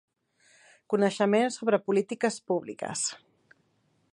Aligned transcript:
Coneixement 0.93 1.53
sobre 1.57 1.81
Polítiques 1.89 2.41
públiques. 2.53 3.05